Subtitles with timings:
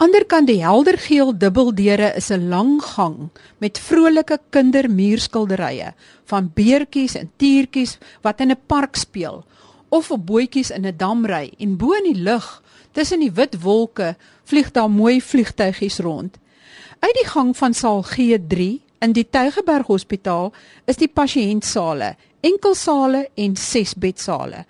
[0.00, 5.92] Anderkant die heldergeel dubbeldeure is 'n lang gang met vrolike kindermuurskilderye
[6.24, 9.44] van beertjies en tiertjies wat in 'n park speel
[9.88, 13.60] of op bootjies in 'n dam ry en bo in die lug tussen die wit
[13.62, 16.38] wolke vlieg daar mooi vliegtygies rond.
[16.98, 20.52] Uit die gang van saal G3 in die Tygerberg Hospitaal
[20.86, 24.64] is die pasiëntsale, enkelsale en 6 bedsale.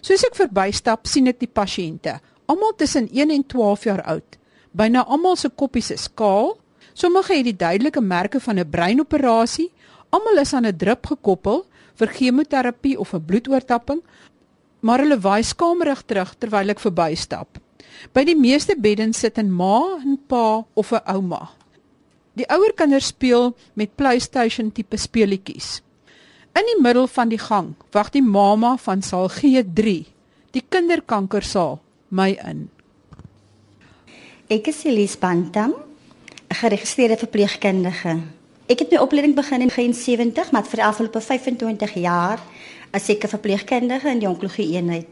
[0.00, 4.35] Soos ek verbystap, sien ek die pasiënte, almal tussen 1 en 12 jaar oud.
[4.76, 6.58] Byna almal se koppies is kaal.
[6.92, 9.70] Sommige het die duidelike merke van 'n breinoperasie.
[10.10, 14.02] Almal is aan 'n drip gekoppel vir chemoterapie of 'n bloedoortapping,
[14.80, 17.58] maar hulle waai skamerig terug terwyl ek verbystap.
[18.12, 21.50] By die meeste beddens sit 'n ma en pa of 'n ouma.
[22.34, 25.82] Die ouer kinders speel met PlayStation tipe speletjies.
[26.52, 30.06] In die middel van die gang wag die mamma van saal G3,
[30.50, 32.75] die kinderkankersaal, my in.
[34.46, 38.20] Ek is Elise Bantam, 'n geregistreerde verpleegkundige.
[38.66, 42.38] Ek het my opleiding begin in 1970, maar vir afgelope 25 jaar
[42.92, 45.06] as ek 'n verpleegkundige in die onkologie eenheid.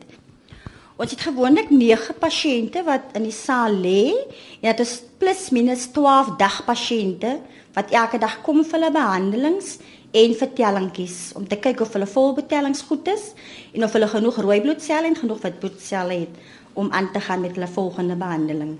[0.96, 4.14] Ons het gewoonlik 9 pasiënte wat in die saal lê.
[4.60, 7.40] Ja, dit is plus minus 12 dagpasiënte
[7.72, 9.78] wat elke dag kom vir hulle behandelings
[10.12, 13.32] en vertellingkies om te kyk of hulle volbetellings goed is
[13.72, 16.34] en of hulle genoeg rooi bloedselle en genoeg wit bloedselle het
[16.74, 18.78] om aan te gaan met hulle volgende behandeling.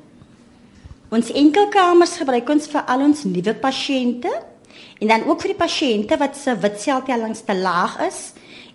[1.15, 4.31] Ons enkelkamers gebruik ons vir al ons nuwe pasiënte
[4.99, 8.21] en dan ook vir die pasiënte wat se wit seltellings te laag is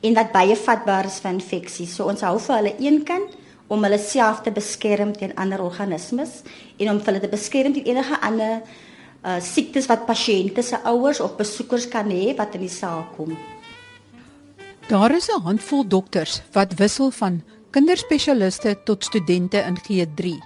[0.06, 1.98] en wat baie vatbaar is vir infeksies.
[1.98, 3.34] So ons hou vir hulle eenkant
[3.68, 6.38] om hulle self te beskerm teen ander organismes
[6.80, 8.62] en om hulle te beskerm teen enige ander
[9.20, 13.36] uh siektes wat pasiënte se ouers of besoekers kan hê wat in die saal kom.
[14.88, 20.40] Daar is 'n handvol dokters wat wissel van kinderspesialiste tot studente in G3.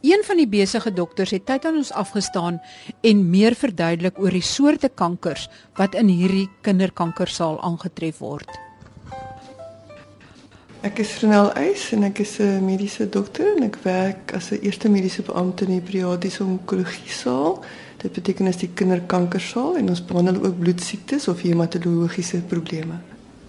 [0.00, 2.60] Een van die besige dokters het tyd aan ons afgestaan
[3.00, 8.46] en meer verduidelik oor die soorte kankers wat in hierdie kinderkankersaal aangetref word.
[10.86, 14.62] Ek is Renel Eis en ek is 'n mediese dokter en ek werk as 'n
[14.62, 17.64] eerste mediese beampte in die pediatriese onkologie saal.
[17.96, 23.00] Dit beteken as die kinderkankersaal en ons behandel ook bloedsiektes of hematologiese probleme.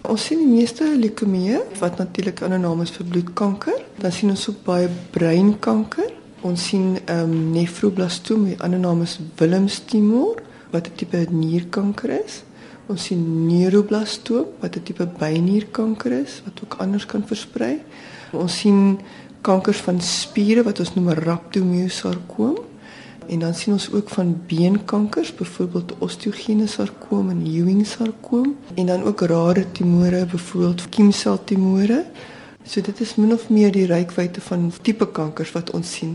[0.02, 3.78] Ons sien die meeste leukemie wat natuurlik 'n naam is vir bloedkanker.
[3.98, 6.09] Dan sien ons ook baie breinkanker
[6.42, 10.40] Ons sien ehm um, nefroblastoom, die ander naam is Wilms tumor
[10.70, 12.42] wat 'n tipe nierkanker is.
[12.86, 17.82] Ons sien neuroblastoom wat 'n tipe beinierkanker is wat ook anders kan versprei.
[18.32, 18.98] Ons sien
[19.40, 22.58] kankers van spiere wat ons noem rhabdomyosarkoom.
[23.30, 29.02] En dan sien ons ook van beenkankers, byvoorbeeld osteogene sarkoom en Ewing sarkoom en dan
[29.02, 32.04] ook rare tumore, byvoorbeeld kiemsel tumore.
[32.70, 36.12] So dit is min of meer die rykwyte van tipe kankers wat ons sien.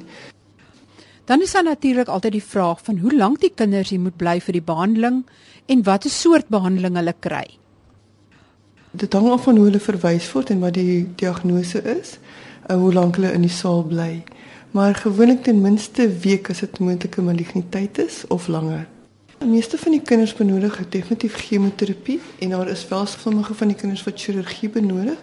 [1.27, 4.37] Dan is daar natuurlik altyd die vraag van hoe lank die kinders hier moet bly
[4.39, 5.17] vir die behandeling
[5.65, 7.43] en watter soort behandeling hulle kry.
[8.95, 12.13] Dit hang af van hoe hulle verwys word en wat die diagnose is
[12.71, 14.23] en hoe lank hulle in die saal bly.
[14.71, 18.85] Maar gewoonlik ten minste week as dit moontlike maligniteit is of langer.
[19.41, 23.77] Die meeste van die kinders benodig definitief chemoterapie en daar is wel sommige van die
[23.83, 25.19] kinders wat chirurgie benodig.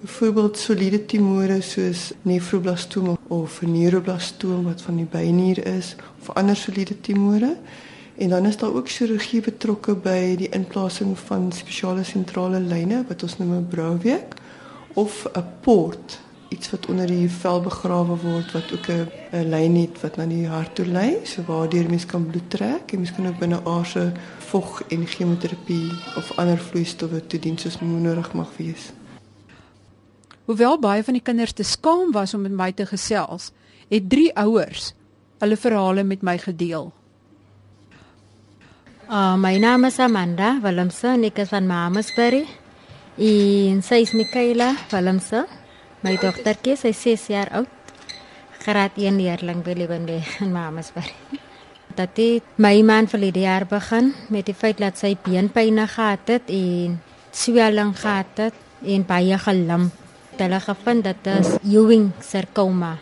[0.00, 7.00] Byvoorbeeld soliede tumore soos nefroblastoom of neuroblastoom wat van die bynier is of ander soliede
[7.00, 7.56] tumore.
[8.16, 13.22] En dan is daar ook chirurgie betrokke by die inplasing van spesiale sentrale lyne wat
[13.22, 14.34] ons noem 'n brouweek
[14.94, 20.00] of 'n port, iets wat onder die vel begrawe word wat ook 'n lyn het
[20.00, 23.26] wat na die hart toe lei, so waardeur mens kan bloed trek en mens kan
[23.26, 28.92] ook binne aarse vog en chemoterapie of ander vloeistowwe toedien soos nodig mag wees.
[30.46, 33.50] Hoewel baie van die kinders te skaam was om met my te gesels,
[33.90, 34.92] het drie ouers
[35.42, 36.92] hulle verhale met my gedeel.
[39.06, 42.44] Uh, my naam is Amanda Willemse, ek is van Mamasbury.
[43.16, 45.42] En sy is Michaela Willemse.
[46.06, 47.92] My dogtertjie, sy is 6 jaar oud.
[48.62, 51.42] Graad 1 leerling by Lewenweg in Mamasbury.
[51.98, 56.34] Dat het my man vir die jaar begin met die feit dat sy beenpynne gehad
[56.36, 56.98] het en
[57.34, 60.05] swelling gehad het en baie gelimp
[60.40, 62.96] hulle gevind dit is Ewing sarkoma.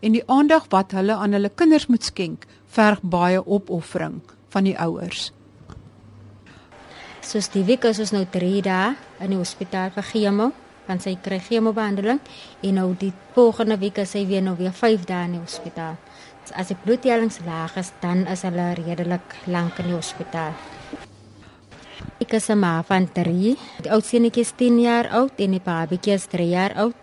[0.00, 4.20] En die aandag wat hulle aan hulle kinders moet skenk, verg baie opoffering
[4.54, 5.30] van die ouers.
[7.26, 8.92] Soos die week is ons nou 3 dae
[9.24, 10.52] in die hospitaal vir chemo,
[10.86, 12.20] want sy kry chemobehandeling
[12.62, 15.98] en nou die volgende week is sy weer nou weer 5 dae in die hospitaal.
[16.54, 20.54] As die bloedtellings laag is, dan is hulle redelik lank in die hospitaal.
[22.16, 23.56] Ek is 'n ma van 3.
[23.82, 26.94] Die oudste enetjie is 10 jaar oud en die babatjie is 3 jaar oud.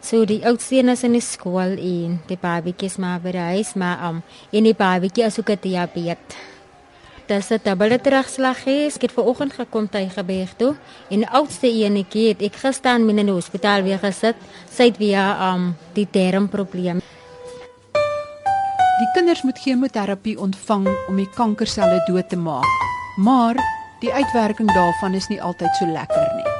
[0.00, 3.38] So die oudste een is in die skool en die babatjie is maar by die
[3.52, 6.36] huis, maar um, en die babatjie is ook 'n diabetes.
[7.26, 8.96] Dis 'n dubbele terugslag is.
[8.96, 10.74] Ek het ver oggend gekom Tygerberg toe
[11.10, 14.36] en die oudste enetjie het ek gestaan binne die hospitaal weer gesit.
[14.70, 17.00] Sy het weer um die darmprobleem.
[18.98, 22.64] Die kinders moet chemoterapie ontvang om die kankerselle dood te maak.
[23.16, 23.56] Maar
[24.02, 26.50] die uitwerking daarvan is nie altyd so lekker nie.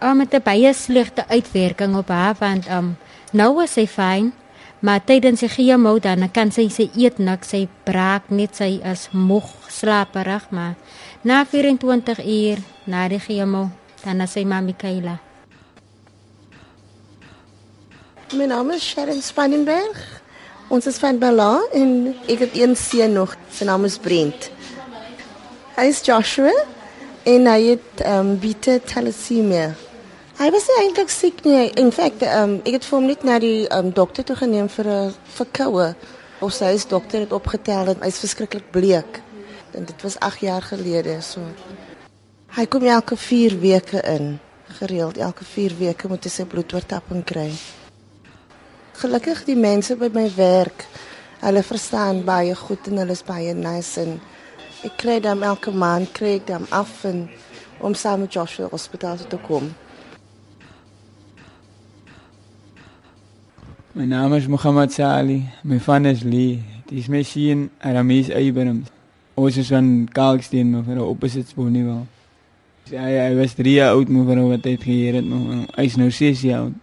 [0.00, 2.96] Um met 'n baie slegte uitwerking op haar want um
[3.32, 4.32] nou is sy fyn,
[4.80, 9.08] maar tydens die chemo dan kan sy sy eet niks, sy braak net, sy is
[9.12, 10.74] moeg, slaperig, maar
[11.22, 13.70] na 24 uur na die chemo
[14.04, 15.18] dan is sy mami Kayla.
[18.32, 20.20] My naam is Sharon Spannenberg.
[20.68, 23.36] Ons is van Bella en ek het een seun nog.
[23.50, 24.50] Sy naam is Brent.
[25.74, 26.52] Hy is Joshua
[27.26, 29.72] en hy het ehm um, beta thalassemia.
[30.38, 31.64] Hy was eintlik siek nie.
[31.82, 34.68] In feite, ehm um, ek het hom net na die ehm um, dokter toe geneem
[34.70, 35.88] vir 'n verkoue.
[36.46, 39.18] Ons sy is dokter het opgetel dat hy's verskriklik bleek.
[39.74, 41.40] En dit was 8 jaar gelede so.
[42.54, 44.38] Hy kom elke 4 weke in.
[44.78, 47.50] Gereeld elke 4 weke moet hy sy bloedoortapping kry.
[48.92, 50.86] Gelukkig die mense by my werk,
[51.40, 54.20] hulle verstaan baie goed en hulle is baie nice en
[54.84, 57.28] ek kry dan elke maand kry ek dan af en
[57.80, 59.72] om saam met Joshua hospitaal toe te kom.
[63.94, 65.44] My naam is Mohammed Sali.
[65.62, 66.62] My van is Lee.
[66.90, 68.84] Dis my sien Aramis Abraham.
[69.34, 72.02] Ons is van Kalksteen, maar vir opposite spoor nie wel.
[72.90, 75.64] Ja, ja, hy was 3 jaar oud, maar vir wat hy het geheer het, maar
[75.78, 76.76] hy is nou 6 jaar oud.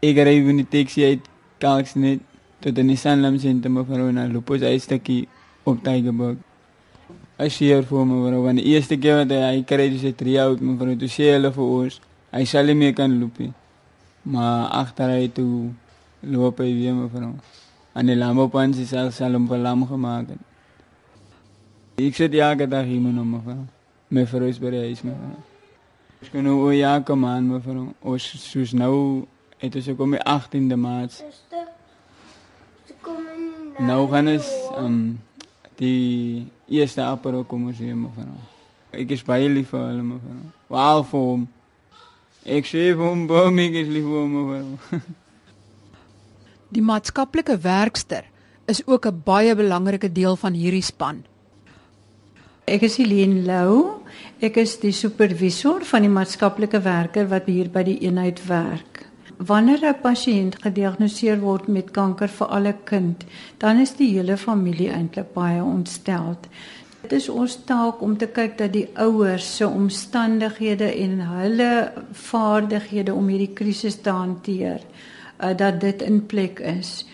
[0.00, 1.26] Ek ry in die taxi uit
[1.58, 2.22] Kalksteen
[2.62, 5.26] tot in die Sanlam sentrum maar vir na Lupus hy stukkie
[5.66, 6.38] op Tygerberg.
[7.38, 10.50] Hy sê hier vir my want die eerste keer wat hy kry dis 3 jaar
[10.50, 12.00] oud, maar vir toe sê hulle vir ons,
[12.34, 13.52] hy sal nie meer kan loop nie.
[14.26, 15.70] Maar agter hy toe
[16.26, 17.36] loop hy weer vir hom.
[17.94, 20.28] En die lam op ons is al sal hom lam gemaak.
[20.28, 20.42] Het.
[21.98, 23.64] Ik zit elke dag hier met hem, mevrouw.
[24.08, 25.38] Met vrouw is bij de huis, mevrouw.
[26.18, 27.92] Ik kan nu ja komen aan, mevrouw.
[28.02, 29.24] Als zoals nou,
[29.56, 31.24] het is ook om de 18e maart.
[33.78, 35.20] Nou gaan is um,
[35.78, 38.36] die eerste apero komen ze hier, mevrouw.
[38.90, 40.50] Ik is bij jullie voor hem, mevrouw.
[40.66, 41.48] Wauw voor hem.
[42.42, 45.00] Ik zeg voor hem, boom, ik is lief voor hem, mevrouw.
[46.68, 48.24] Die maatskaplike werkster
[48.66, 51.24] is ook 'n baie belangrike deel van hierdie span.
[52.64, 53.84] Ek is Helene Lou.
[54.38, 59.07] Ek is die supervisor van die maatskaplike werker wat hier by die eenheid werk.
[59.38, 63.24] Wanneer 'n pasiënt gediagnoseer word met kanker vir alle kind,
[63.58, 66.48] dan is die hele familie eintlik baie ontsteld.
[67.02, 73.14] Dit is ons taak om te kyk dat die ouers se omstandighede en hulle vaardighede
[73.14, 74.80] om hierdie krisis te hanteer,
[75.40, 77.06] uh, dat dit in plek is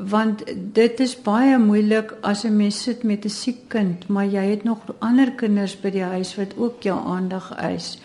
[0.00, 4.50] want dit is baie moeilik as 'n mens sit met 'n siek kind, maar jy
[4.50, 7.98] het nog ander kinders by die huis wat ook jou aandag eis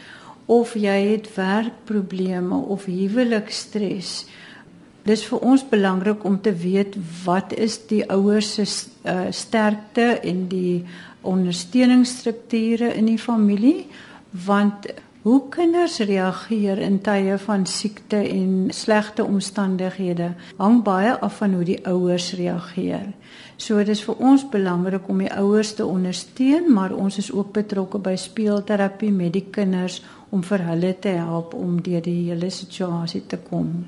[0.45, 4.25] of jy het werkprobleme of huweliksstres.
[5.06, 10.47] Dis vir ons belangrik om te weet wat is die ouers se uh, sterkte en
[10.50, 10.86] die
[11.21, 13.86] ondersteuningsstrukture in die familie
[14.45, 14.86] want
[15.25, 20.28] Hoe kinders reageer in tye van siekte en slegte omstandighede
[20.59, 23.07] hang baie af van hoe die ouers reageer.
[23.57, 27.54] So dit is vir ons belangrik om die ouers te ondersteun, maar ons is ook
[27.56, 32.52] betrokke by speelterapie met die kinders om vir hulle te help om deur die hele
[32.52, 33.85] situasie te kom.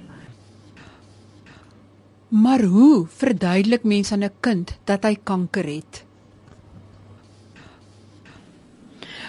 [2.27, 6.06] Maar hoe verduidelik mense aan 'n kind dat hy kanker het?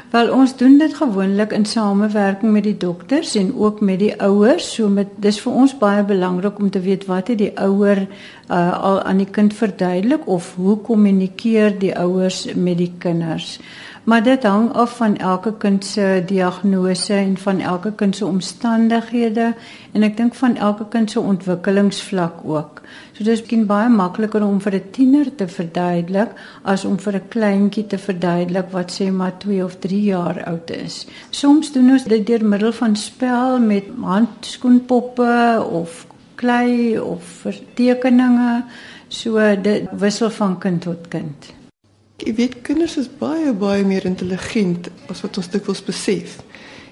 [0.09, 4.71] Wel ons doen dit gewoonlik in samewerking met die dokters en ook met die ouers.
[4.75, 8.73] So met dis vir ons baie belangrik om te weet wat het die ouer uh,
[8.83, 13.59] al aan die kind verduidelik of hoe kommunikeer die ouers met die kinders.
[14.09, 19.55] Maar dit hang af van elke kind se diagnose en van elke kind se omstandighede
[19.93, 22.81] en ek dink van elke kind se ontwikkelingsvlak ook.
[23.13, 27.29] So dis miskien baie makliker om vir 'n tiener te verduidelik as om vir 'n
[27.29, 31.07] kleintjie te verduidelik wat sê maar 2 of 3 jaar oud is.
[31.31, 38.65] Soms doen ons dit deur middel van spel met handskoenpoppe of klei of tekeninge.
[39.09, 41.58] So dit wissel van kind tot kind.
[42.19, 46.41] Jy weet kinders is baie baie meer intelligent as wat ons dikwels besef.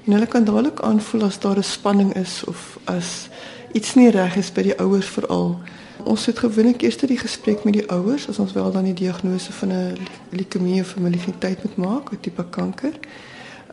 [0.06, 3.28] En hulle kan dadelik aanvoel as daar 'n spanning is of as
[3.72, 5.58] iets nie reg is by die ouers veral.
[6.04, 9.52] Ons het gewoonlik eers die gesprek met die ouers as ons wel dan die diagnose
[9.52, 9.98] van 'n
[10.30, 12.94] leukemie of 'n maligniteit moet maak, 'n tipe kanker.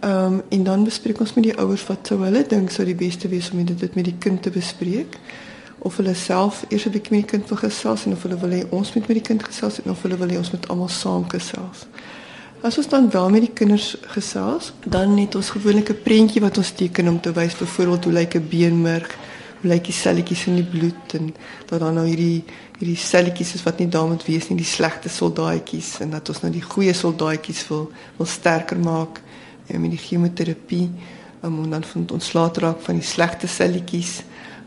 [0.01, 2.95] Ehm um, en dan bespreek ons met die ouers wat sou hulle dink sou die
[2.95, 5.19] beste wees om dit met die kind te bespreek
[5.79, 8.49] of hulle self eers 'n bietjie met die kind wil gesels en of hulle wil
[8.49, 10.87] hê ons moet met die kind gesels en of hulle wil hê ons moet almal
[10.89, 11.85] saam gesels.
[12.61, 16.57] As ons dan wel met die kinders gesels, dan het ons gewoonlik 'n prentjie wat
[16.57, 19.15] ons teken om te wys byvoorbeeld hoe lyk 'n beenmerg,
[19.61, 22.43] hoe lyk die selletjies in die bloed en dat dan nou hierdie
[22.79, 26.41] hierdie selletjies is wat nie daar moet wees nie, die slegte soldaatjies en dat ons
[26.41, 29.21] nou die goeie soldaatjies wil wil sterker maak
[29.67, 30.89] en met die chemoterapie
[31.43, 34.21] um, om dan van ontslae te raak van die slegte selletjies.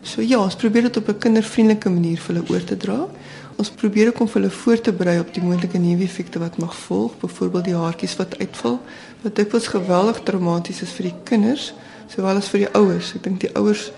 [0.06, 3.08] So ja, ons probeer dit op 'n kindervriendelike manier vir hulle oor te dra.
[3.56, 6.76] Ons probeer ook om vir hulle voor te berei op die moontlike neeweffekte wat mag
[6.76, 8.80] volg, byvoorbeeld die haartjies wat uitval,
[9.22, 11.74] wat dikwels geweldig traumaties is vir die kinders,
[12.06, 13.14] sowel as vir die ouers.
[13.14, 13.90] Ek dink die ouers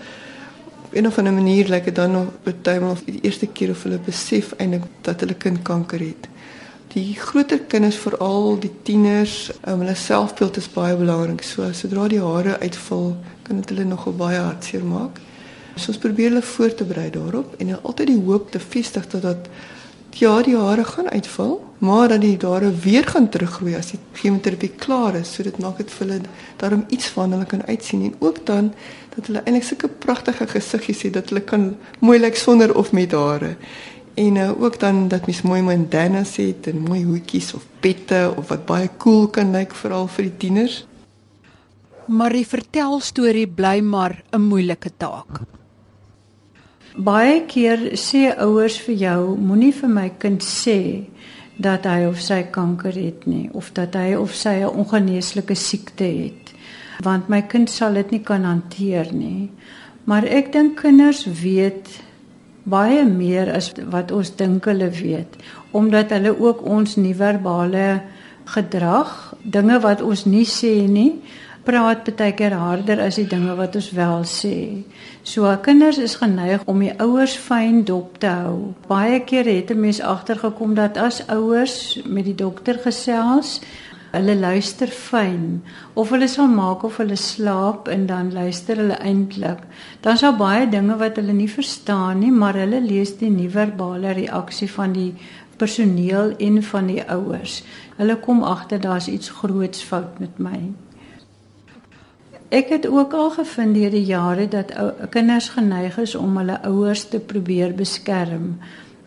[0.85, 3.83] op 'n of ander manier lyk like dit dan nog bytelmal die eerste keer of
[3.83, 6.27] hulle besef eintlik dat hulle kind kanker het.
[6.87, 11.43] Die groter kinders, veral die tieners, um, hulle selfbeeld is baie belangrik.
[11.43, 15.19] So sodra die hare uitval, kan dit hulle nogal baie hartseer maak.
[15.79, 19.21] So ons probeer hulle voor te berei daarop en altyd die hoop te vestig dat
[19.21, 19.47] dat
[20.19, 24.71] ja, die hare gaan uitval, maar dat die hare weer gaan teruggroei as die chemoterapie
[24.81, 25.31] klaar is.
[25.33, 26.19] So dit maak dit vir hulle
[26.59, 28.73] daarom iets van hulle kan uitsien en ook dan
[29.15, 33.15] dat hulle eintlik sulke pragtige gesiggies het dat hulle kan mooi lyk sonder of met
[33.15, 33.55] hare.
[34.19, 38.49] En uh, ook dan dat mens mooi bandanas het en mooi hoedjies of pette of
[38.51, 40.81] wat baie cool kan lyk veral vir die tieners.
[42.09, 45.58] Maar die vertelstorie bly maar 'n moeilike taak.
[46.97, 51.05] Baie keer sê ouers vir jou, moenie vir my kind sê
[51.61, 56.03] dat hy of sy kanker het nie of dat hy of sy 'n ongeneeslike siekte
[56.03, 56.53] het,
[57.03, 59.51] want my kind sal dit nie kan hanteer nie.
[60.05, 62.01] Maar ek dink kinders weet
[62.65, 65.37] baie meer as wat ons dink hulle weet,
[65.71, 68.01] omdat hulle ook ons nie-verbale
[68.45, 71.21] gedrag, dinge wat ons nie sê nie,
[71.65, 74.83] praat baie keer harder as die dinge wat ons wel sê.
[75.23, 78.73] So kinders is geneig om die ouers fyn dop te hou.
[78.87, 83.59] Baie keer het 'n mens agtergekom dat as ouers met die dokter gesels,
[84.11, 85.61] hulle luister fyn
[85.93, 89.61] of hulle sal maak of hulle slaap en dan luister hulle eintlik.
[90.01, 94.71] Dan's daar baie dinge wat hulle nie verstaan nie, maar hulle lees die nie-verbale reaksie
[94.71, 95.13] van die
[95.57, 97.63] personeel en van die ouers.
[97.97, 100.59] Hulle kom agter daar's iets groots fout met my.
[102.49, 106.57] Ek het ook al gevind deur die jare dat ou, kinders geneig is om hulle
[106.65, 108.55] ouers te probeer beskerm.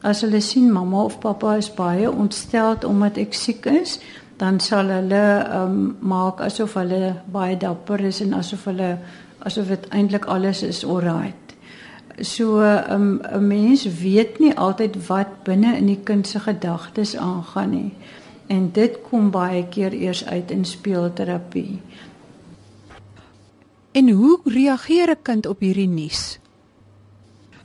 [0.02, 3.98] As hulle sien mamma of pappa is baie ontstel omdat ek siek is,
[4.38, 5.24] dan sal hulle
[5.58, 8.94] um, maak asof hulle baie dapper is en asof hulle
[9.42, 11.56] asof dit eintlik alles is alright.
[12.20, 17.70] So um, 'n mens weet nie altyd wat binne in die kind se gedagtes aangaan
[17.70, 17.92] nie.
[18.46, 21.80] En dit kom baie keer eers uit in speelterapie.
[23.92, 26.38] En hoe reageer 'n kind op hierdie nuus?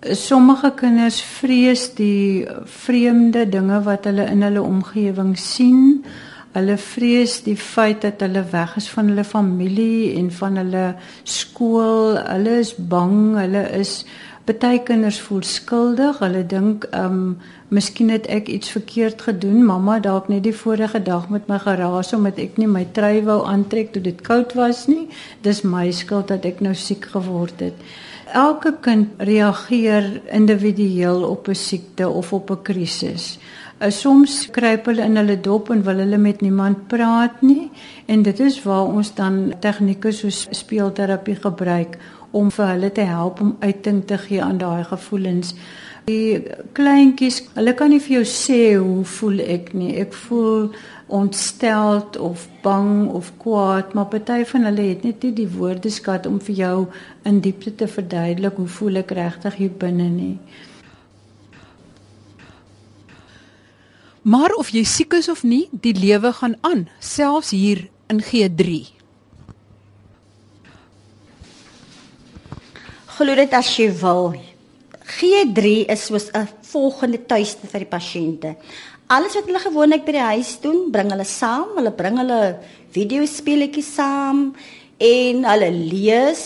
[0.01, 6.05] Sommige kinders vrees die vreemde dinge wat hulle in hulle omgewing sien.
[6.51, 12.17] Hulle vrees die feit dat hulle weg is van hulle familie en van hulle skool.
[12.17, 14.05] Hulle is bang, hulle is
[14.47, 16.19] Party kinders voel skuldig.
[16.19, 19.65] Hulle dink, ehm, um, miskien het ek iets verkeerd gedoen.
[19.65, 23.41] Mamma dalk net die vorige dag met my geraas omdat ek nie my trui wou
[23.45, 25.07] aantrek toe dit koud was nie.
[25.43, 27.87] Dis my skuld dat ek nou siek geword het.
[28.35, 33.39] Elke kind reageer individueel op 'n siekte of op 'n krisis.
[33.79, 37.69] Uh, soms kruip hulle in hulle dop en wil hulle met niemand praat nie
[38.05, 41.97] en dit is waar ons dan tegnieke soos speelterapie gebruik
[42.31, 45.53] om vir hulle te help om uiting te gee aan daai gevoelens.
[46.07, 46.39] Die
[46.71, 49.91] kleintjies, hulle kan nie vir jou sê hoe voel ek nie.
[49.99, 50.69] Ek voel
[51.11, 56.39] ontsteld of bang of kwaad, maar party van hulle het net nie die woordeskat om
[56.43, 56.77] vir jou
[57.27, 60.35] in diepte te verduidelik hoe voel ek regtig hier binne nie.
[64.27, 68.97] Maar of jy siek is of nie, die lewe gaan aan, selfs hier in G3.
[73.17, 74.35] glo dit as jy wil.
[75.07, 78.55] G3 is soos 'n volgende tuiste vir die pasiënte.
[79.07, 81.77] Alles wat hulle gewoonlik by die huis doen, bring hulle saam.
[81.77, 82.59] Hulle bring hulle
[82.91, 84.55] videospeletjies saam
[84.99, 86.43] en hulle lees.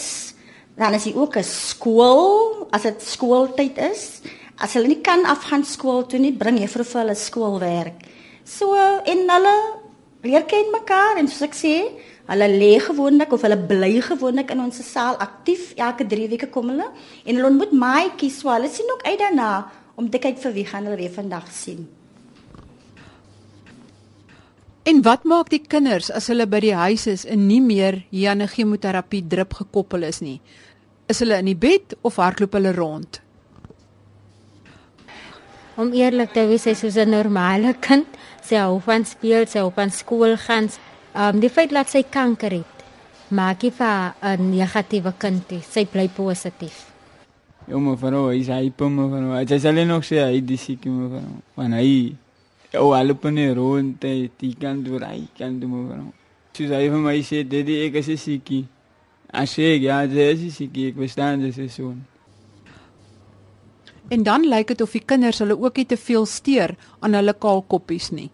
[0.78, 4.22] Dan is dit ook 'n skool as dit skooltyd is.
[4.58, 7.98] As hulle nie kan afgaan skool toe nie, bring juffrou vir hulle skoolwerk.
[8.46, 8.76] So
[9.06, 9.58] en hulle
[10.22, 11.92] leer ken mekaar en soos ek sê,
[12.28, 15.74] Hulle lê gewoonlik of hulle bly gewoonlik in ons saal aktief.
[15.78, 16.92] Elke 3 weke kom hulle
[17.26, 20.66] en hulle ontmoet maatjies, so hulle sien ook uit daarna om te kyk vir wie
[20.66, 21.88] gaan hulle weer vandag sien.
[24.84, 28.32] En wat maak die kinders as hulle by die huis is en nie meer hier
[28.32, 30.42] aan 'n chemoterapie drip gekoppel is nie?
[31.08, 33.22] Is hulle in die bed of hardloop hulle rond?
[35.76, 38.08] Om eerlik te wees, sy is 'n normale kind.
[38.44, 40.70] Sy hou van speel, sy hou van skool gaan.
[41.14, 42.84] Ehm um, die feit dat sy kanker het,
[43.36, 45.62] maak nie vir 'n negatiewe kind nie.
[45.62, 46.88] Sy bly positief.
[47.68, 49.34] Ja, vir hom is hy pom vir hom.
[49.36, 51.42] Hy sê alleen nog sy hy dis ek vir hom.
[51.56, 52.16] Want hy
[52.80, 56.14] ou al op 'n rond, hy kan doen, hy kan doen vir hom.
[56.54, 58.68] Sy sê vir my sê dit ek is siekie.
[59.34, 61.94] As ek ja, dis is siekie, ek verstaan dis so.
[64.10, 67.34] En dan lyk dit of die kinders hulle ook nie te veel steur aan hulle
[67.34, 68.30] kaalkoppies nie.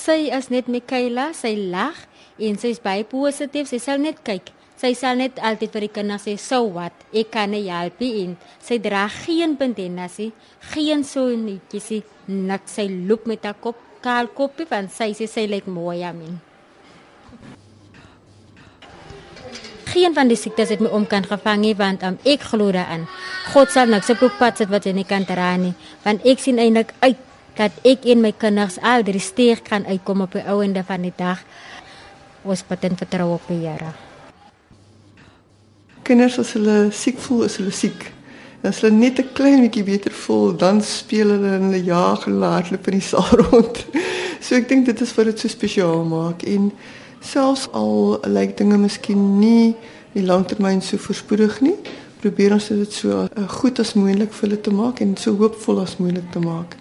[0.00, 1.98] Sy is net Michaela, sy lag
[2.40, 3.68] en sy is baie positief.
[3.68, 4.48] Sy sal net kyk.
[4.80, 6.92] Sy sal net altyd vir die kinders sê, "So wat?
[7.12, 10.32] Ek kan nie help nie." Sy dra geen bandanas nie,
[10.72, 12.02] geen so netjies nie.
[12.28, 16.18] Net sy loop met haar kop kaal koppie van sy sê sy lyk mooi aan
[16.18, 16.30] my.
[19.84, 23.06] Geen van die siektes het my omkant gevang nie want um, ek glo daarin.
[23.52, 26.58] God sal niks op pad sit wat hy nie kan dra nie, want ek sien
[26.58, 27.16] eintlik uit
[27.60, 31.16] dat ek en my kinders al drie steeg kan uitkom op die ouende van die
[31.16, 31.44] dag.
[32.42, 33.92] Ons patent vertrou op die Here
[36.10, 38.08] kinders as hulle siek voel, is hulle siek.
[38.60, 42.26] En as hulle net 'n klein bietjie beter voel, dan speel hulle en hulle jaag
[42.26, 43.84] en hardloop in die saal rond.
[44.40, 46.72] So ek dink dit is wat dit so spesiaal maak en
[47.20, 49.76] selfs al lyk dinge miskien nie
[50.16, 51.76] die langtermyn so voorspoedig nie,
[52.20, 55.80] probeer ons dit so uh, goed as moontlik vir hulle te maak en so hoopvol
[55.84, 56.74] as moontlik te maak.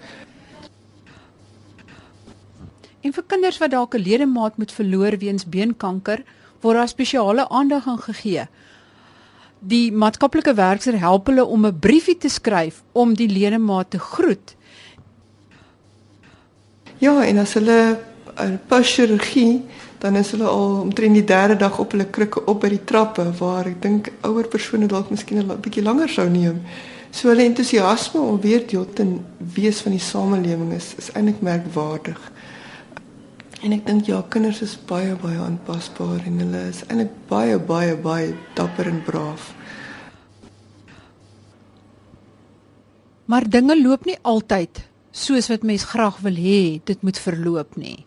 [3.01, 6.23] En vir kinders wat dalk 'n ledemaat moet verloor weens beenkanker,
[6.61, 8.47] word daar spesiale aandag aan gegee
[9.59, 14.55] die maatskaplike werker help hulle om 'n briefie te skryf om die ledemaat te groet.
[16.97, 17.97] Ja, en as hulle
[18.37, 19.63] 'n paschirurgie,
[19.97, 23.31] dan is hulle al omtrent die derde dag op hulle krikke op by die trappe
[23.39, 26.61] waar ek dink ouer persone dalk miskien 'n bietjie langer sou neem.
[27.11, 29.05] So hulle entoesiasme om weer deel te
[29.37, 32.31] wees van die samelewing is is eintlik merkwaardig.
[33.59, 37.97] En ek dink ja, kinders is baie baie aanpasbaar en hulle is eintlik baie baie
[37.99, 39.49] baie dapper en braaf.
[43.27, 44.79] Maar dinge loop nie altyd
[45.11, 47.97] soos wat mens graag wil hê dit moet verloop nie.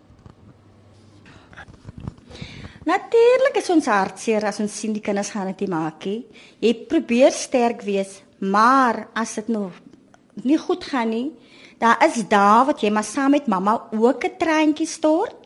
[2.88, 6.24] Natuurlik is ons hartseer as ons sien die kinders gaan dit maak nie.
[6.64, 9.76] Jy probeer sterk wees, maar as dit nog
[10.48, 11.28] nie goed gaan nie,
[11.78, 15.41] daar is dae wat jy maar saam met mamma ook 'n treintjie stort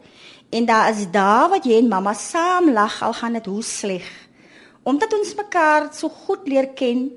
[0.51, 4.07] En daar is daar wat jy en mamma saam lag al gaan dit hoe sleg.
[4.87, 7.11] Omdat ons mekaar so goed leer ken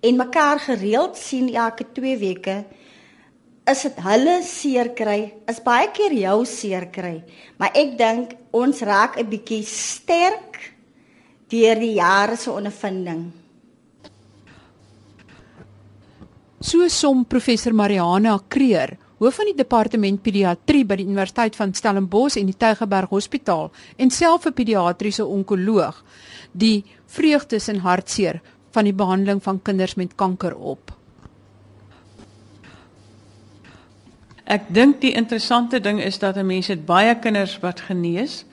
[0.00, 2.64] en mekaar gereeld sien elke 2 weke,
[3.70, 7.20] is dit hulle seer kry, is baie keer jou seer kry.
[7.60, 10.72] Maar ek dink ons raak 'n bietjie sterk
[11.50, 13.32] deur die jare se ondervinding.
[16.60, 22.38] So som professor Mariana Kreer hoof van die departement pediatrie by die Universiteit van Stellenbosch
[22.40, 23.68] en die Tygerberg Hospitaal
[24.00, 26.04] en self 'n pediatriese onkoloog
[26.52, 28.40] die vreugdes en hartseer
[28.72, 30.96] van die behandeling van kinders met kanker op.
[34.44, 38.44] Ek dink die interessante ding is dat 'n mens het baie kinders wat genees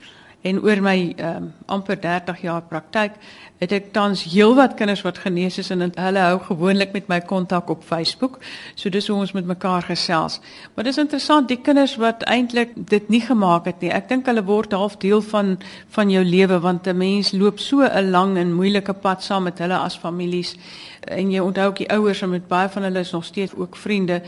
[0.48, 3.18] en oor my um, amper 30 jaar praktyk
[3.58, 7.70] het ek tans heelwat kinders wat genees is en hulle hou gewoonlik met my kontak
[7.74, 8.38] op Facebook.
[8.78, 10.38] So dis hoe ons met mekaar gesels.
[10.74, 13.90] Maar dis interessant die kinders wat eintlik dit nie gemaak het nie.
[13.90, 15.56] Ek dink hulle word half deel van
[15.96, 19.58] van jou lewe want 'n mens loop so 'n lang en moeilike pad saam met
[19.58, 20.54] hulle as families
[21.00, 23.76] en jy onthou ook die ouers en met baie van hulle is nog steeds ook
[23.76, 24.22] vriende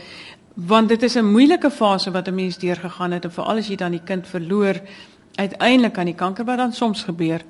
[0.53, 3.75] want dit is 'n moeilike fase wat 'n mens deurgegaan het en veral as jy
[3.75, 4.81] dan die kind verloor
[5.35, 7.41] uiteindelik aan die kanker wat dan soms gebeur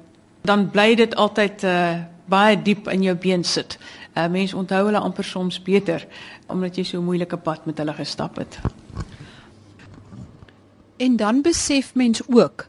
[0.41, 3.77] dan bly dit altyd uh, baie diep in jou been sit.
[4.15, 6.07] Uh, mense onthou hulle amper soms beter
[6.51, 8.59] omdat jy so 'n moeilike pad met hulle gestap het.
[10.97, 12.67] En dan besef mens ook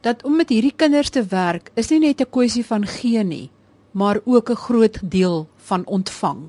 [0.00, 3.50] dat om met hierdie kinders te werk is nie net 'n kwessie van gee nie,
[3.90, 6.48] maar ook 'n groot deel van ontvang.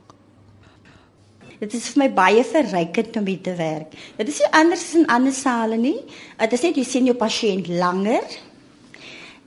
[1.59, 3.95] Dit is vir my baie verrykend om hier te werk.
[4.17, 5.97] Dit is nie anders as in ander sale nie.
[6.37, 8.25] Dit is net jy sien jou pasiënt langer,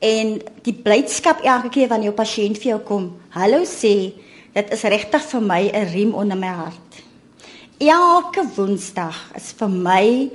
[0.01, 4.15] En die blydskap elke keer wanneer jou pasiënt vir jou kom, hallo sê,
[4.57, 7.03] dit is regtig vir my 'n riem onder my hart.
[7.79, 10.31] Elke Woensdag is vir my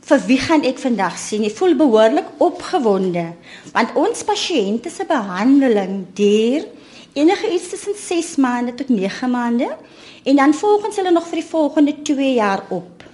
[0.00, 1.44] vir wie gaan ek vandag sien?
[1.44, 3.34] Ek voel behoorlik opgewonde
[3.72, 6.64] want ons pasiënte se behandeling duur
[7.12, 9.76] enige iets tussen 6 maande tot 9 maande
[10.22, 13.04] en dan volgens hulle nog vir die volgende 2 jaar op.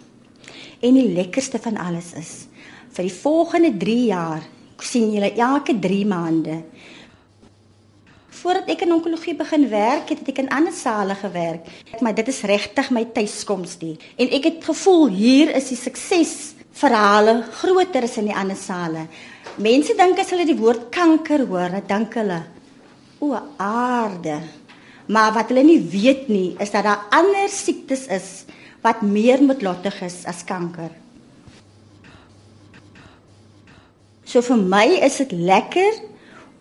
[0.81, 2.35] En die lekkerste van alles is
[2.97, 4.45] vir die volgende 3 jaar
[4.85, 6.63] sien julle elke 3 maande.
[8.37, 11.65] Voordat ek in onkologie begin werk, het ek in ander sale gewerk,
[12.05, 13.95] maar dit is regtig my tuiskoms die.
[14.21, 16.35] En ek het gevoel hier is die sukses
[16.77, 19.07] verhale groter as in die ander sale.
[19.57, 22.43] Mense dink as hulle die woord kanker hoor, dan dink hulle
[23.19, 24.41] o aarde.
[25.07, 28.31] Maar wat hulle nie weet nie, is dat daar ander siektes is
[28.83, 30.91] wat meer moedlottig is as kanker.
[34.27, 36.03] So vir my is dit lekker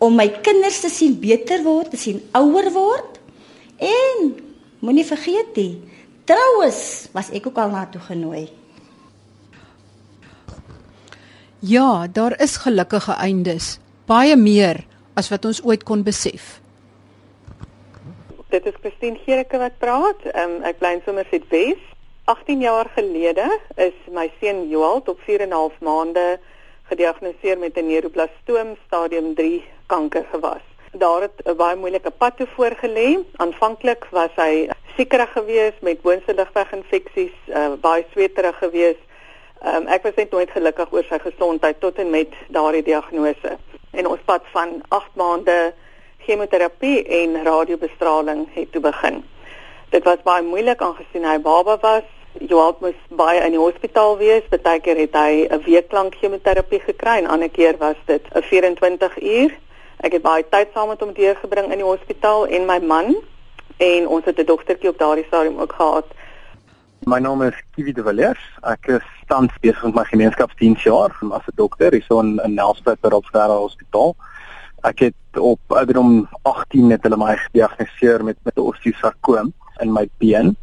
[0.02, 3.18] om my kinders te sien beter word, te sien ouer word.
[3.82, 4.30] En
[4.84, 5.80] moenie vergeet nie,
[6.28, 8.46] troues was ek ook al na toe genooi.
[11.66, 14.84] Ja, daar is gelukkige eindes, baie meer
[15.16, 16.58] as wat ons ooit kon besef.
[18.52, 20.20] Dit is Christine Gericke wat praat.
[20.36, 21.80] Um, ek bly in Somerset Wes.
[22.30, 23.46] 18 jaar gelede
[23.78, 26.38] is my seun Joel op 4 en 'n half maande
[26.90, 30.64] gediagnoseer met 'n neuroplastoom stadium 3 kanker gewas.
[30.92, 33.18] Daar het 'n baie moeilike pad te voorgelê.
[33.36, 39.06] Aanvanklik was hy siekerig geweest met boonste lugweginfeksies, uh, baie sweterig geweest
[39.64, 43.56] Um, ek was net nooit gelukkig oor sy gesondheid tot en met daardie diagnose.
[43.96, 45.72] En ons pad van 8 maande
[46.26, 49.22] chemoterapie en radiobestraling het toe begin.
[49.94, 52.08] Dit was baie moeilik aangesien hy baba was.
[52.40, 54.44] Joel moes baie in die hospitaal wees.
[54.52, 59.22] Partykeer het hy 'n week lank chemoterapie gekry en ander keer was dit 'n 24
[59.22, 59.54] uur.
[60.04, 63.16] Ek het baie tyd saam met hom deurgebring in die hospitaal en my man
[63.76, 66.06] en ons het 'n dogtertjie op daardie stadium ook gehad.
[67.04, 68.40] My naam is Kiwi de Villiers.
[68.64, 73.00] Ek is tans besig met my gemeenskapsdiensjaar as 'n dokter hier so in, in Nelspruit
[73.00, 74.16] by Opsdale Hospitaal.
[74.82, 80.08] Ek het op ouderdom 18 net hulle my gediagnoseer met met 'n osteosarkoom in my
[80.18, 80.56] been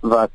[0.00, 0.30] wat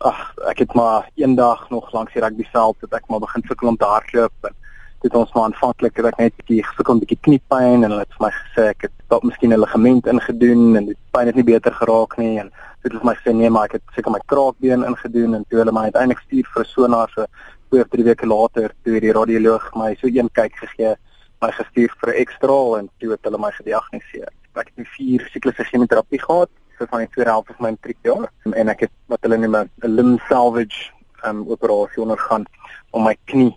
[0.00, 3.76] ag ek het maar eendag nog langs die rugbyveld het ek maar begin sukkel om
[3.76, 4.54] te hardloop en
[5.02, 8.04] dit ons maar aanvanklik het ek net 'n bietjie gesukkel 'n bietjie kniepyn en hulle
[8.04, 11.36] het vir my gesê ek het dalk miskien 'n ligament ingedoen en die pyn het
[11.36, 12.50] nie beter geraak nie en
[12.82, 15.72] dit het my gesê nee maar ek het seker my kraakbeen ingedoen en toe hulle
[15.72, 17.26] my uiteindelik stuur vir 'n sonar so
[17.70, 20.96] twee of drie weke later toe die radioloog my so een kyk gegee
[21.42, 24.30] my gestuur vir 'n ekstraal en toe het hulle my gediagnoseer.
[24.56, 28.28] Ek het 'n vier siklusse chemoterapie gehad vir van die tweede helfte van my matriekjaar
[28.52, 30.92] en ek het wat hulle noem 'n limb salvage
[31.24, 32.44] um, operasie ondergaan
[32.90, 33.54] om my knie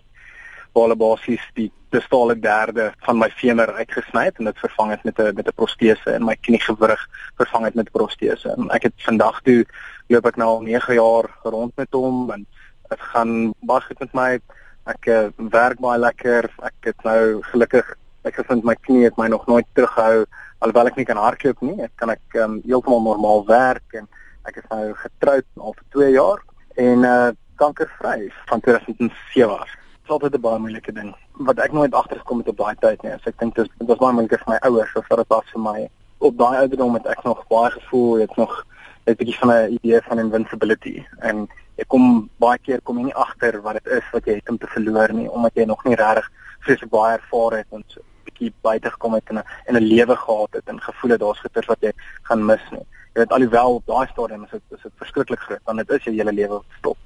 [0.72, 5.04] waar hulle basies die distale derde van my femur uitgesny het en dit vervang het
[5.04, 7.02] met 'n met 'n protese en my kniegewrig
[7.36, 8.48] vervang het met 'n protese.
[8.56, 9.64] En ek het vandag toe
[10.08, 12.46] loop ek nou al 9 jaar rond met hom en
[12.88, 14.40] dit gaan baie goed met my.
[14.86, 16.50] Ek uh, werk baie lekker.
[16.62, 20.24] Ek het nou gelukkig ek gevind my knie het my nog nooit terughou
[20.58, 21.82] alhoewel ek nie kan hardloop nie.
[21.82, 24.08] Ek kan ek um, heeltemal normaal werk en
[24.44, 26.42] ek is nou getroud al vir 2 jaar
[26.76, 27.30] en uh
[27.60, 29.79] kankervry van 2007 af
[30.10, 31.14] altyd 'n baie moeilike ding
[31.48, 33.12] wat ek nooit agtergekom het op daai tyd nie.
[33.22, 35.88] So ek dink dit was baie moeilik vir my ouers of dit was vir my.
[36.18, 38.66] Op daai ouderdom het ek nog baie gevoel, ek nog
[39.06, 43.14] 'n bietjie van 'n idee van invincibility en ek kom baie keer kom jy nie
[43.14, 45.96] agter wat dit is wat jy het om te verloor nie omdat jy nog nie
[45.96, 49.88] regtig vreeslik baie ervaar het en so bietjie buite gekom het en 'n en 'n
[49.94, 51.92] lewe gehad het en gevoel het daar's goeie wat jy
[52.22, 52.86] gaan mis nie.
[53.14, 56.04] Jy weet alhoewel op daai stadium is dit is dit verskriklik groot want dit is
[56.04, 56.96] jou hele lewe stop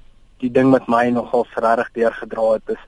[0.43, 2.83] die ding wat my nogal regtig deurgedra het is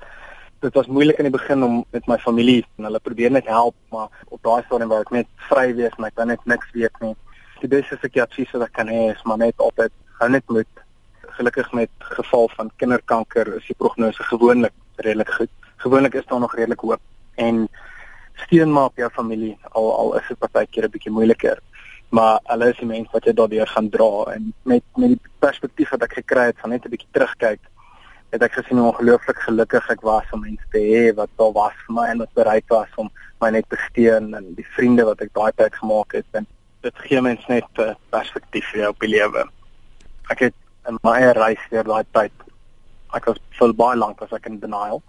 [0.59, 3.75] dit was moeilik in die begin om met my familie en hulle probeer net help
[3.93, 7.03] maar op daai stadium wou ek net vry wees en ek wou net niks weet
[7.03, 7.13] nie.
[7.61, 10.45] Die beste se ek advies wat ek kan hê is maar net altyd hou net
[10.49, 10.83] moed.
[11.37, 14.73] Gelukkig met geval van kinderkanker is die prognose gewoonlik
[15.05, 15.53] redelik goed.
[15.85, 17.01] Gewoonlik is daar nog redelik hoop
[17.37, 17.67] en
[18.47, 21.61] steun maar op jou familie al al is dit partykeer 'n bietjie moeiliker
[22.09, 25.89] maar hulle is die mense wat jy daardeur gaan dra en met met die perspektief
[25.91, 27.59] wat ek gekry het van net 'n bietjie terugkyk
[28.31, 31.75] het ek gesien hoe ongelooflik gelukkig ek was om mense te hê wat daar was
[31.85, 33.09] vir my en wat bereid was om
[33.41, 36.47] my net te steun en die vriende wat ek daai tyd gemaak het en
[36.85, 39.43] dit gee mens net 'n perspektief vir jou op die lewe.
[40.29, 40.53] Ek het
[40.87, 42.31] in my reis deur daai tyd
[43.13, 45.01] ek was vir baie lank was ek in denial.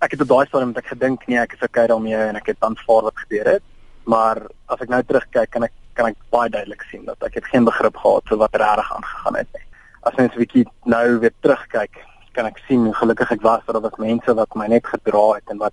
[0.00, 2.46] Ek het op daai stadium met ek gedink nee, ek is okay daarmee en ek
[2.46, 3.62] het aanvaar wat gebeur het.
[4.04, 7.50] Maar as ek nou terugkyk, kan ek kan ek baie duidelik sien dat ek het
[7.52, 9.66] geen begrip gehad vir wat regtig aangegaan het nie.
[10.02, 13.74] As mens 'n bietjie nou weer terugkyk, kan ek sien hoe gelukkig ek was dat
[13.74, 15.72] daar was mense wat my net gedra het en wat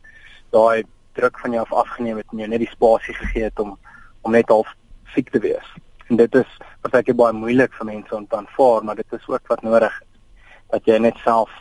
[0.51, 3.77] daai druk van jou af afgeneem het en jou net die spasie gegee het om
[4.21, 5.67] om net half fiks te wees.
[6.09, 9.27] En dit is wat ek baie moeilik vir mense om te aanvaar, maar dit is
[9.27, 10.07] ook wat nodig is
[10.71, 11.51] dat jy net self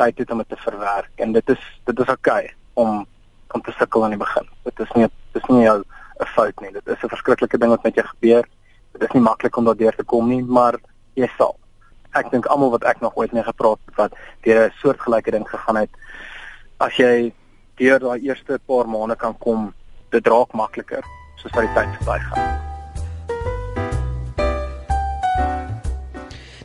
[0.00, 3.06] tyd het om dit te verwerk en dit is dit is oukei okay om
[3.52, 4.46] om te sukkel aan die begin.
[4.64, 5.82] Dit is nie dit is nie jou
[6.20, 6.72] 'n fout nie.
[6.72, 8.44] Dit is 'n verskriklike ding wat met jou gebeur.
[8.92, 10.78] Dit is nie maklik om daardeur te kom nie, maar
[11.14, 11.56] jy sal.
[12.12, 15.48] Ek dink almal wat ek nog ooit mee gepraat het wat deur 'n soortgelyke ding
[15.48, 15.90] gegaan het,
[16.78, 17.32] as jy
[17.76, 19.74] deur daai eerste paar maande kan kom,
[20.10, 21.04] dit raak makliker
[21.36, 22.60] soos wat die tyd verbygaan.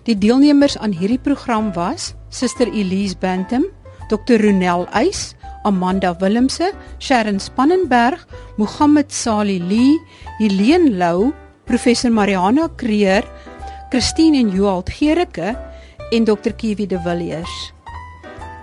[0.07, 3.65] Die deelnemers aan hierdie program was Suster Elise Bantam,
[4.07, 4.39] Dr.
[4.39, 5.35] Ronel Eis,
[5.67, 8.23] Amanda Willemse, Sharon Spannenberg,
[8.57, 9.99] Mohammed Sali Lee,
[10.39, 11.33] Helene Lou,
[11.65, 13.23] Professor Mariana Creer,
[13.91, 15.55] Christine en Joald Gericke
[16.11, 16.55] en Dr.
[16.55, 17.73] Kiwi de Villiers.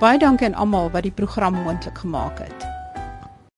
[0.00, 2.73] Baie dankie aan almal wat die program moontlik gemaak het.